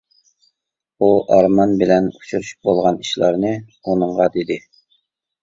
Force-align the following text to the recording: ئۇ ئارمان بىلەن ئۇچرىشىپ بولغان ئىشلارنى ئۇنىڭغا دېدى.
ئۇ 0.99 1.09
ئارمان 1.35 1.75
بىلەن 1.81 2.07
ئۇچرىشىپ 2.13 2.71
بولغان 2.71 2.99
ئىشلارنى 3.05 3.53
ئۇنىڭغا 3.71 4.31
دېدى. 4.39 4.61